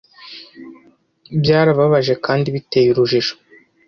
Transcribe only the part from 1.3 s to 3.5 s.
Byarababaje kandi biteye urujijo.